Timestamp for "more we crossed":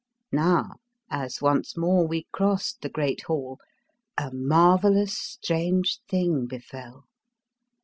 1.77-2.81